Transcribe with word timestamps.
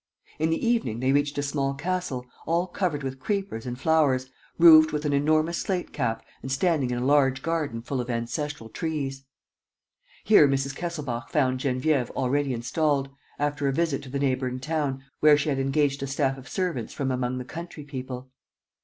In 0.39 0.49
the 0.49 0.67
evening 0.67 0.99
they 0.99 1.11
reached 1.11 1.37
a 1.37 1.43
small 1.43 1.75
castle, 1.75 2.25
all 2.47 2.65
covered 2.65 3.03
with 3.03 3.19
creepers 3.19 3.67
and 3.67 3.79
flowers, 3.79 4.31
roofed 4.57 4.91
with 4.91 5.05
an 5.05 5.13
enormous 5.13 5.59
slate 5.59 5.93
cap 5.93 6.25
and 6.41 6.51
standing 6.51 6.89
in 6.89 6.97
a 6.97 7.05
large 7.05 7.43
garden 7.43 7.83
full 7.83 8.01
of 8.01 8.09
ancestral 8.09 8.67
trees. 8.67 9.25
Here 10.23 10.47
Mrs. 10.47 10.75
Kesselbach 10.75 11.29
found 11.29 11.59
Geneviève 11.59 12.09
already 12.15 12.51
installed, 12.51 13.09
after 13.37 13.67
a 13.67 13.71
visit 13.73 14.01
to 14.01 14.09
the 14.09 14.17
neighboring 14.17 14.59
town, 14.59 15.03
where 15.19 15.37
she 15.37 15.49
had 15.49 15.59
engaged 15.59 16.01
a 16.01 16.07
staff 16.07 16.35
of 16.35 16.49
servants 16.49 16.95
from 16.95 17.11
among 17.11 17.37
the 17.37 17.45
country 17.45 17.83
people. 17.83 18.31